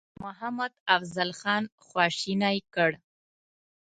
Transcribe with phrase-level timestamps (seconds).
[0.23, 2.91] محمدافضل خان خواشینی کړ.